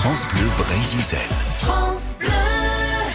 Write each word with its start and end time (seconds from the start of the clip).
France 0.00 0.26
Bleu 0.28 0.48
Brésil. 0.56 1.18
France 1.58 2.16
Bleu. 2.18 2.59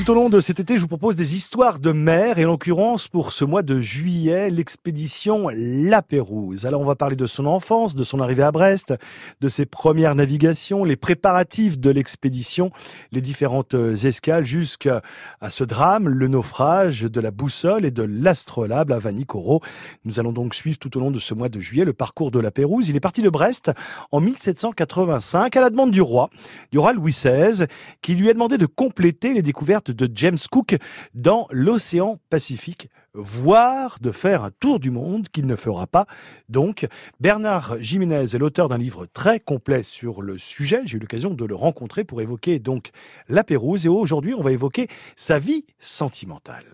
Tout 0.05 0.11
au 0.11 0.15
long 0.15 0.29
de 0.29 0.39
cet 0.39 0.59
été, 0.59 0.75
je 0.75 0.81
vous 0.81 0.87
propose 0.87 1.15
des 1.15 1.35
histoires 1.35 1.79
de 1.79 1.91
mer 1.91 2.37
et 2.37 2.45
en 2.45 2.49
l'occurrence 2.49 3.07
pour 3.07 3.33
ce 3.33 3.43
mois 3.43 3.63
de 3.63 3.79
juillet, 3.79 4.51
l'expédition 4.51 5.49
La 5.51 6.03
Pérouse. 6.03 6.67
Alors 6.67 6.81
on 6.81 6.85
va 6.85 6.93
parler 6.93 7.15
de 7.15 7.25
son 7.25 7.47
enfance, 7.47 7.95
de 7.95 8.03
son 8.03 8.19
arrivée 8.19 8.43
à 8.43 8.51
Brest, 8.51 8.93
de 9.41 9.49
ses 9.49 9.65
premières 9.65 10.13
navigations, 10.13 10.83
les 10.83 10.95
préparatifs 10.95 11.79
de 11.79 11.89
l'expédition, 11.89 12.69
les 13.11 13.21
différentes 13.21 13.73
escales 13.73 14.45
jusqu'à 14.45 15.01
ce 15.49 15.63
drame, 15.63 16.07
le 16.07 16.27
naufrage 16.27 17.01
de 17.01 17.19
la 17.19 17.31
boussole 17.31 17.83
et 17.83 17.89
de 17.89 18.03
l'astrolabe 18.03 18.91
à 18.91 18.99
Vanicoro. 18.99 19.61
Nous 20.03 20.19
allons 20.19 20.33
donc 20.33 20.53
suivre 20.53 20.77
tout 20.77 20.95
au 20.97 20.99
long 20.99 21.09
de 21.09 21.19
ce 21.19 21.33
mois 21.33 21.49
de 21.49 21.59
juillet 21.59 21.83
le 21.83 21.93
parcours 21.93 22.29
de 22.29 22.39
La 22.39 22.51
Pérouse. 22.51 22.89
Il 22.89 22.95
est 22.95 22.99
parti 22.99 23.23
de 23.23 23.29
Brest 23.29 23.71
en 24.11 24.21
1785 24.21 25.57
à 25.57 25.61
la 25.61 25.71
demande 25.71 25.89
du 25.89 26.01
roi, 26.01 26.29
du 26.71 26.77
roi 26.77 26.93
Louis 26.93 27.11
XVI, 27.11 27.65
qui 28.03 28.13
lui 28.13 28.29
a 28.29 28.33
demandé 28.33 28.59
de 28.59 28.67
compléter 28.67 29.33
les 29.33 29.41
découvertes 29.41 29.94
de 29.95 30.09
James 30.13 30.37
Cook 30.51 30.75
dans 31.13 31.47
l'océan 31.51 32.19
Pacifique, 32.29 32.89
voire 33.13 33.97
de 34.01 34.11
faire 34.11 34.43
un 34.43 34.51
tour 34.51 34.79
du 34.79 34.91
monde 34.91 35.29
qu'il 35.29 35.47
ne 35.47 35.55
fera 35.55 35.87
pas. 35.87 36.05
Donc, 36.49 36.87
Bernard 37.19 37.77
Jiménez 37.79 38.23
est 38.35 38.37
l'auteur 38.37 38.67
d'un 38.67 38.77
livre 38.77 39.05
très 39.05 39.39
complet 39.39 39.83
sur 39.83 40.21
le 40.21 40.37
sujet. 40.37 40.81
J'ai 40.85 40.97
eu 40.97 40.99
l'occasion 40.99 41.33
de 41.33 41.45
le 41.45 41.55
rencontrer 41.55 42.03
pour 42.03 42.21
évoquer 42.21 42.59
donc 42.59 42.91
la 43.29 43.43
Pérouse 43.43 43.85
et 43.85 43.89
aujourd'hui, 43.89 44.33
on 44.33 44.41
va 44.41 44.51
évoquer 44.51 44.87
sa 45.15 45.39
vie 45.39 45.65
sentimentale. 45.79 46.65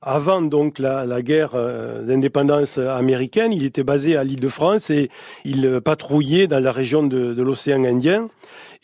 Avant 0.00 0.42
donc 0.42 0.78
la, 0.78 1.22
guerre 1.22 1.56
euh, 1.56 2.04
d'indépendance 2.04 2.78
américaine, 2.78 3.52
il 3.52 3.64
était 3.64 3.82
basé 3.82 4.16
à 4.16 4.22
l'île 4.22 4.38
de 4.38 4.48
France 4.48 4.90
et 4.90 5.10
il 5.44 5.80
patrouillait 5.84 6.46
dans 6.46 6.60
la 6.60 6.70
région 6.70 7.02
de, 7.02 7.34
de 7.34 7.42
l'océan 7.42 7.82
Indien. 7.82 8.28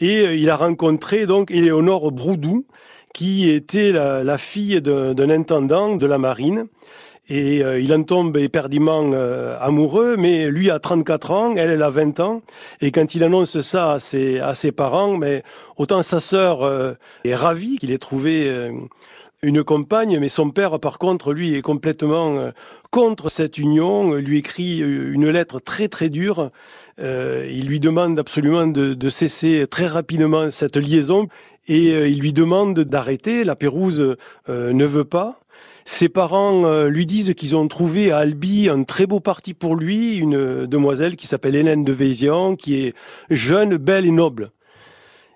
Et 0.00 0.26
euh, 0.26 0.34
il 0.34 0.50
a 0.50 0.56
rencontré 0.56 1.26
donc 1.26 1.52
Éléonore 1.52 2.10
Broudou, 2.10 2.66
qui 3.14 3.48
était 3.48 3.92
la, 3.92 4.38
fille 4.38 4.82
d'un 4.82 5.30
intendant 5.30 5.96
de 5.96 6.04
la 6.04 6.18
marine. 6.18 6.66
Et 7.30 7.64
euh, 7.64 7.80
il 7.80 7.94
en 7.94 8.02
tombe 8.02 8.36
éperdument 8.36 9.10
euh, 9.14 9.56
amoureux, 9.58 10.16
mais 10.18 10.50
lui 10.50 10.70
a 10.70 10.78
34 10.78 11.30
ans, 11.30 11.54
elle, 11.56 11.70
elle 11.70 11.82
a 11.82 11.88
20 11.88 12.20
ans. 12.20 12.42
Et 12.82 12.90
quand 12.90 13.14
il 13.14 13.24
annonce 13.24 13.60
ça 13.60 13.92
à 13.92 13.98
ses, 13.98 14.40
à 14.40 14.52
ses 14.52 14.72
parents, 14.72 15.16
mais 15.16 15.42
autant 15.78 16.02
sa 16.02 16.20
sœur 16.20 16.62
euh, 16.62 16.92
est 17.24 17.34
ravie 17.34 17.78
qu'il 17.78 17.92
ait 17.92 17.98
trouvé 17.98 18.52
une 19.42 19.64
compagne, 19.64 20.18
mais 20.18 20.28
son 20.28 20.50
père, 20.50 20.78
par 20.80 20.98
contre, 20.98 21.32
lui, 21.32 21.54
est 21.54 21.62
complètement 21.62 22.50
contre 22.90 23.30
cette 23.30 23.56
union, 23.56 24.14
lui 24.14 24.38
écrit 24.38 24.78
une 24.78 25.28
lettre 25.30 25.60
très 25.60 25.88
très 25.88 26.08
dure. 26.08 26.50
il 26.98 27.66
lui 27.66 27.80
demande 27.80 28.18
absolument 28.18 28.66
de, 28.66 28.94
de 28.94 29.08
cesser 29.08 29.66
très 29.70 29.86
rapidement 29.86 30.50
cette 30.50 30.76
liaison 30.76 31.28
et 31.68 31.94
euh, 31.94 32.08
il 32.08 32.20
lui 32.20 32.32
demande 32.32 32.78
d'arrêter. 32.80 33.44
La 33.44 33.56
Pérouse 33.56 34.16
euh, 34.48 34.72
ne 34.72 34.84
veut 34.84 35.04
pas. 35.04 35.40
Ses 35.84 36.08
parents 36.08 36.64
euh, 36.64 36.88
lui 36.88 37.06
disent 37.06 37.34
qu'ils 37.34 37.56
ont 37.56 37.68
trouvé 37.68 38.10
à 38.10 38.18
Albi 38.18 38.68
un 38.68 38.84
très 38.84 39.06
beau 39.06 39.20
parti 39.20 39.54
pour 39.54 39.76
lui, 39.76 40.16
une 40.16 40.66
demoiselle 40.66 41.16
qui 41.16 41.26
s'appelle 41.26 41.56
Hélène 41.56 41.84
de 41.84 41.92
Vézian, 41.92 42.56
qui 42.56 42.76
est 42.76 42.94
jeune, 43.30 43.76
belle 43.76 44.06
et 44.06 44.10
noble. 44.10 44.50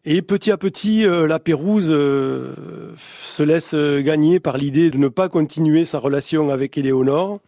Et 0.04 0.22
petit 0.22 0.50
à 0.50 0.56
petit, 0.56 1.04
la 1.04 1.38
Pérouse 1.38 1.88
se 1.90 3.42
laisse 3.42 3.74
gagner 3.74 4.40
par 4.40 4.56
l'idée 4.56 4.90
de 4.90 4.96
ne 4.96 5.08
pas 5.08 5.28
continuer 5.28 5.84
sa 5.84 5.98
relation 5.98 6.48
avec 6.48 6.78
Éléonore. 6.78 7.40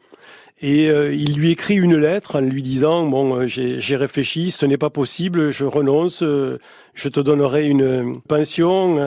Et 0.63 0.91
euh, 0.91 1.15
il 1.15 1.37
lui 1.37 1.51
écrit 1.51 1.77
une 1.77 1.97
lettre 1.97 2.37
en 2.37 2.41
lui 2.43 2.63
disant 2.63 3.07
bon 3.07 3.35
euh, 3.35 3.47
j'ai 3.47 3.97
réfléchi, 3.97 4.51
ce 4.51 4.67
n'est 4.67 4.77
pas 4.77 4.91
possible, 4.91 5.51
je 5.51 5.65
renonce, 5.65 6.23
euh, 6.23 6.59
je 6.93 7.09
te 7.09 7.19
donnerai 7.19 7.67
une 7.67 8.21
pension 8.21 8.99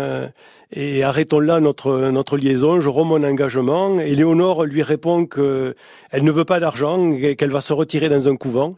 et 0.71 1.03
arrêtons 1.03 1.39
là 1.39 1.59
notre 1.59 2.09
notre 2.09 2.37
liaison, 2.37 2.81
je 2.81 2.89
rends 2.89 3.03
mon 3.03 3.23
engagement. 3.23 3.99
Et 3.99 4.15
Léonore 4.15 4.65
lui 4.65 4.81
répond 4.81 5.27
que 5.27 5.75
elle 6.09 6.23
ne 6.23 6.31
veut 6.31 6.45
pas 6.45 6.59
d'argent, 6.59 7.11
qu'elle 7.37 7.51
va 7.51 7.61
se 7.61 7.73
retirer 7.73 8.09
dans 8.09 8.27
un 8.27 8.35
couvent. 8.35 8.75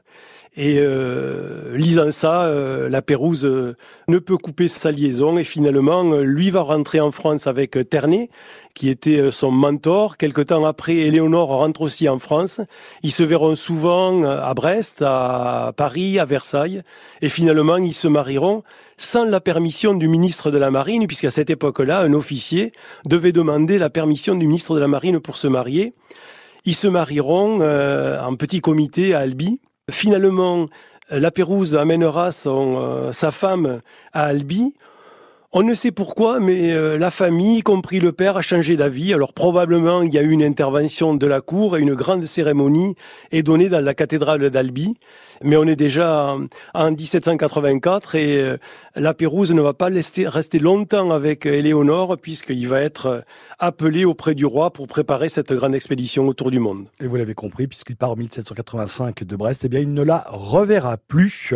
Et 0.57 0.77
euh, 0.79 1.75
lisant 1.75 2.11
ça, 2.11 2.45
euh, 2.45 2.87
la 2.87 3.01
Pérouse 3.01 3.45
euh, 3.45 3.75
ne 4.07 4.19
peut 4.19 4.37
couper 4.37 4.69
sa 4.69 4.89
liaison 4.89 5.37
et 5.37 5.43
finalement, 5.43 6.03
lui 6.21 6.49
va 6.49 6.61
rentrer 6.61 7.01
en 7.01 7.11
France 7.11 7.45
avec 7.45 7.77
Ternay, 7.89 8.29
qui 8.73 8.89
était 8.89 9.31
son 9.31 9.51
mentor. 9.51 10.15
Quelque 10.15 10.41
temps 10.41 10.65
après, 10.65 10.95
Éléonore 10.95 11.49
rentre 11.49 11.81
aussi 11.81 12.07
en 12.07 12.19
France. 12.19 12.61
Ils 13.03 13.11
se 13.11 13.23
verront 13.23 13.55
souvent 13.55 14.23
à 14.23 14.53
Brest, 14.53 15.01
à 15.05 15.73
Paris, 15.75 16.19
à 16.19 16.25
Versailles, 16.25 16.83
et 17.21 17.29
finalement, 17.29 17.77
ils 17.77 17.93
se 17.93 18.07
marieront 18.07 18.63
sans 18.97 19.25
la 19.25 19.41
permission 19.41 19.93
du 19.93 20.07
ministre 20.07 20.51
de 20.51 20.57
la 20.57 20.71
Marine, 20.71 21.05
puisqu'à 21.05 21.31
cette 21.31 21.49
époque-là, 21.49 21.99
un 21.99 22.13
officier 22.13 22.71
devait 23.05 23.33
demander 23.33 23.77
la 23.77 23.89
permission 23.89 24.35
du 24.35 24.47
ministre 24.47 24.75
de 24.75 24.79
la 24.79 24.87
Marine 24.87 25.19
pour 25.19 25.35
se 25.35 25.47
marier. 25.47 25.93
Ils 26.63 26.75
se 26.75 26.87
marieront 26.87 27.61
en 27.61 28.35
petit 28.35 28.61
comité 28.61 29.13
à 29.13 29.19
Albi. 29.19 29.59
Finalement, 29.91 30.67
la 31.11 31.29
Pérouse 31.29 31.75
amènera 31.75 32.31
euh, 32.47 33.11
sa 33.11 33.31
femme 33.31 33.81
à 34.13 34.23
Albi. 34.25 34.73
On 35.57 35.63
ne 35.63 35.73
sait 35.73 35.91
pourquoi, 35.91 36.41
mais 36.41 36.73
euh, 36.73 36.97
la 36.97 37.09
famille, 37.09 37.59
y 37.59 37.61
compris 37.61 38.01
le 38.01 38.11
père, 38.11 38.35
a 38.35 38.41
changé 38.41 38.75
d'avis. 38.75 39.13
Alors 39.13 39.31
probablement, 39.31 40.01
il 40.01 40.13
y 40.13 40.17
a 40.17 40.21
eu 40.21 40.31
une 40.31 40.43
intervention 40.43 41.15
de 41.15 41.25
la 41.25 41.39
cour 41.39 41.77
et 41.77 41.79
une 41.79 41.95
grande 41.95 42.25
cérémonie 42.25 42.95
est 43.31 43.41
donnée 43.41 43.69
dans 43.69 43.79
la 43.79 43.93
cathédrale 43.93 44.49
d'Albi. 44.49 44.95
Mais 45.41 45.55
on 45.55 45.63
est 45.63 45.77
déjà 45.77 46.35
en 46.73 46.91
1784 46.91 48.15
et 48.15 48.37
euh, 48.37 48.57
la 48.97 49.13
Pérouse 49.13 49.53
ne 49.53 49.61
va 49.61 49.73
pas 49.73 49.87
rester 49.87 50.59
longtemps 50.59 51.11
avec 51.11 51.45
Éléonore 51.45 52.17
puisqu'il 52.21 52.67
va 52.67 52.81
être 52.81 53.23
appelé 53.57 54.03
auprès 54.03 54.35
du 54.35 54.45
roi 54.45 54.71
pour 54.71 54.87
préparer 54.87 55.29
cette 55.29 55.53
grande 55.53 55.73
expédition 55.73 56.27
autour 56.27 56.51
du 56.51 56.59
monde. 56.59 56.87
Et 57.01 57.07
vous 57.07 57.15
l'avez 57.15 57.33
compris, 57.33 57.67
puisqu'il 57.67 57.95
part 57.95 58.11
en 58.11 58.17
1785 58.17 59.23
de 59.23 59.35
Brest, 59.37 59.63
eh 59.63 59.69
bien 59.69 59.79
il 59.79 59.93
ne 59.93 60.03
la 60.03 60.25
reverra 60.27 60.97
plus. 60.97 61.53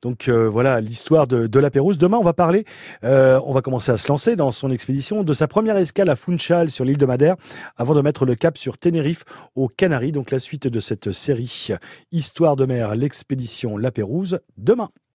Donc 0.00 0.28
euh, 0.28 0.48
voilà 0.48 0.80
l'histoire 0.80 1.26
de, 1.26 1.46
de, 1.46 1.58
la 1.58 1.70
Pérouse. 1.70 1.98
Demain, 1.98 2.16
on 2.16 2.24
va 2.24 2.32
parler... 2.32 2.64
Euh, 3.34 3.40
on 3.44 3.52
va 3.52 3.62
commencer 3.62 3.92
à 3.92 3.96
se 3.96 4.08
lancer 4.08 4.36
dans 4.36 4.52
son 4.52 4.70
expédition 4.70 5.22
de 5.22 5.32
sa 5.32 5.48
première 5.48 5.76
escale 5.76 6.08
à 6.08 6.16
Funchal 6.16 6.70
sur 6.70 6.84
l'île 6.84 6.98
de 6.98 7.06
Madère 7.06 7.36
avant 7.76 7.94
de 7.94 8.00
mettre 8.00 8.24
le 8.24 8.34
cap 8.34 8.56
sur 8.56 8.78
Tenerife 8.78 9.24
aux 9.54 9.68
Canaries. 9.68 10.12
Donc 10.12 10.30
la 10.30 10.38
suite 10.38 10.66
de 10.68 10.80
cette 10.80 11.12
série 11.12 11.68
Histoire 12.12 12.56
de 12.56 12.64
mer, 12.64 12.94
l'expédition 12.94 13.76
La 13.76 13.90
Pérouse 13.90 14.40
demain. 14.56 14.90